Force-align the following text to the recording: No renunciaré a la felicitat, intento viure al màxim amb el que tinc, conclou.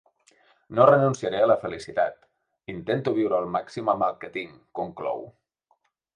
No 0.77 0.85
renunciaré 0.89 1.41
a 1.45 1.49
la 1.51 1.57
felicitat, 1.65 2.17
intento 2.75 3.15
viure 3.19 3.39
al 3.41 3.53
màxim 3.59 3.93
amb 3.95 4.09
el 4.09 4.19
que 4.25 4.33
tinc, 4.41 4.59
conclou. 4.81 5.25